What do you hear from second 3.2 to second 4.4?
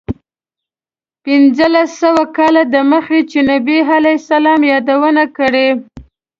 چې نبي علیه